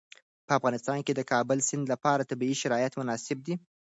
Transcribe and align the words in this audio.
په 0.47 0.51
افغانستان 0.59 0.97
کې 1.05 1.13
د 1.15 1.17
د 1.19 1.21
کابل 1.31 1.57
سیند 1.69 1.85
لپاره 1.93 2.27
طبیعي 2.31 2.55
شرایط 2.61 2.93
مناسب 2.99 3.37
دي. 3.45 3.55